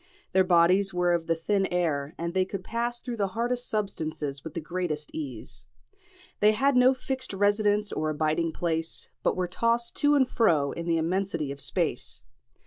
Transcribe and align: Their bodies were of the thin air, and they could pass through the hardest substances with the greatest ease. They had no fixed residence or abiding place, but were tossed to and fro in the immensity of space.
Their 0.31 0.43
bodies 0.43 0.95
were 0.95 1.13
of 1.13 1.27
the 1.27 1.35
thin 1.35 1.67
air, 1.67 2.15
and 2.17 2.33
they 2.33 2.43
could 2.43 2.63
pass 2.63 2.99
through 3.01 3.17
the 3.17 3.27
hardest 3.37 3.69
substances 3.69 4.43
with 4.43 4.55
the 4.55 4.59
greatest 4.59 5.13
ease. 5.13 5.67
They 6.39 6.53
had 6.53 6.75
no 6.75 6.95
fixed 6.95 7.33
residence 7.33 7.91
or 7.91 8.09
abiding 8.09 8.53
place, 8.53 9.11
but 9.21 9.35
were 9.35 9.47
tossed 9.47 9.95
to 9.97 10.15
and 10.15 10.27
fro 10.27 10.71
in 10.71 10.87
the 10.87 10.97
immensity 10.97 11.51
of 11.51 11.61
space. 11.61 12.23